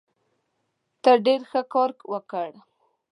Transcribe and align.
ته 1.03 1.11
ډېر 1.25 1.41
ښه 1.49 1.61
کار 1.73 1.91
وکړ. 2.11 2.49